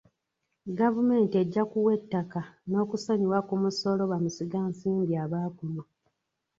Gavumenti 0.79 1.33
ejja 1.43 1.63
kuwa 1.71 1.91
ettaka 1.97 2.41
n'okusonyiwa 2.69 3.39
ku 3.47 3.53
musolo 3.63 4.03
bamusigansimbi 4.11 5.13
aba 5.23 5.39
kuno. 5.57 5.83